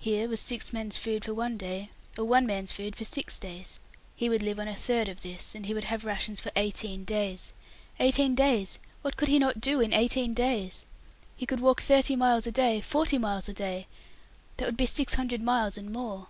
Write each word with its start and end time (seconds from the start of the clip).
Here 0.00 0.28
was 0.28 0.40
six 0.40 0.72
men's 0.72 0.98
food 0.98 1.24
for 1.24 1.32
one 1.32 1.56
day, 1.56 1.90
or 2.18 2.24
one 2.24 2.44
man's 2.44 2.72
food 2.72 2.96
for 2.96 3.04
six 3.04 3.38
days. 3.38 3.78
He 4.16 4.28
would 4.28 4.42
live 4.42 4.58
on 4.58 4.66
a 4.66 4.74
third 4.74 5.06
of 5.08 5.20
this, 5.20 5.54
and 5.54 5.64
he 5.64 5.72
would 5.74 5.84
have 5.84 6.04
rations 6.04 6.40
for 6.40 6.50
eighteen 6.56 7.04
days. 7.04 7.52
Eighteen 8.00 8.34
days! 8.34 8.80
What 9.02 9.16
could 9.16 9.28
he 9.28 9.38
not 9.38 9.60
do 9.60 9.80
in 9.80 9.92
eighteen 9.92 10.34
days? 10.34 10.86
He 11.36 11.46
could 11.46 11.60
walk 11.60 11.80
thirty 11.80 12.16
miles 12.16 12.48
a 12.48 12.50
day 12.50 12.80
forty 12.80 13.16
miles 13.16 13.48
a 13.48 13.54
day 13.54 13.86
that 14.56 14.64
would 14.64 14.76
be 14.76 14.86
six 14.86 15.14
hundred 15.14 15.40
miles 15.40 15.78
and 15.78 15.92
more. 15.92 16.26